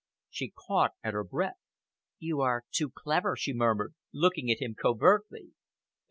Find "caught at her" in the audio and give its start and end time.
0.49-1.23